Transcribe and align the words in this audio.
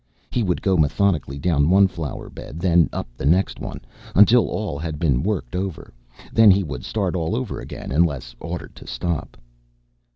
He 0.31 0.41
would 0.41 0.63
go 0.63 0.77
methodically 0.77 1.37
down 1.37 1.69
one 1.69 1.87
flower 1.87 2.27
bed, 2.27 2.59
then 2.59 2.89
up 2.91 3.07
the 3.15 3.25
next 3.27 3.59
one, 3.59 3.81
until 4.15 4.47
all 4.49 4.79
had 4.79 4.97
been 4.97 5.21
worked 5.21 5.55
over, 5.55 5.93
then 6.33 6.65
would 6.65 6.83
start 6.83 7.15
all 7.15 7.35
over 7.35 7.59
again 7.59 7.91
unless 7.91 8.33
ordered 8.39 8.73
to 8.77 8.87
stop. 8.87 9.37